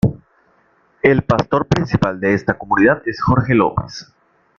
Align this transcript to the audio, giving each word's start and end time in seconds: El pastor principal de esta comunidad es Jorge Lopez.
El 1.03 1.21
pastor 1.21 1.67
principal 1.67 2.19
de 2.19 2.33
esta 2.33 2.57
comunidad 2.57 3.03
es 3.05 3.21
Jorge 3.21 3.53
Lopez. 3.53 4.11